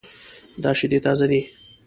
[0.63, 1.41] دا شیدې تازه دي